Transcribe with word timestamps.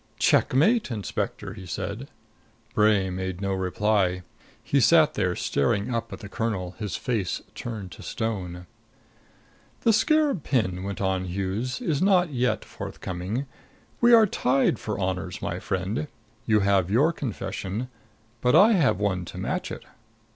"Checkmate, 0.17 0.89
Inspector!" 0.89 1.53
he 1.53 1.67
said. 1.67 2.07
Bray 2.73 3.11
made 3.11 3.39
no 3.39 3.53
reply. 3.53 4.23
He 4.63 4.81
sat 4.81 5.13
there 5.13 5.35
staring 5.35 5.93
up 5.93 6.11
at 6.11 6.21
the 6.21 6.27
colonel, 6.27 6.71
his 6.79 6.95
face 6.95 7.43
turned 7.53 7.91
to 7.91 8.01
stone. 8.01 8.65
"The 9.81 9.93
scarab 9.93 10.41
pin," 10.43 10.81
went 10.81 11.01
on 11.01 11.25
Hughes, 11.25 11.81
"is 11.81 12.01
not 12.01 12.31
yet 12.31 12.65
forthcoming. 12.65 13.45
We 13.99 14.11
are 14.11 14.25
tied 14.25 14.79
for 14.79 14.97
honors, 14.97 15.39
my 15.39 15.59
friend. 15.59 16.07
You 16.47 16.61
have 16.61 16.89
your 16.89 17.13
confession, 17.13 17.87
but 18.41 18.55
I 18.55 18.71
have 18.71 18.97
one 18.97 19.23
to 19.25 19.37
match 19.37 19.71
it." 19.71 19.85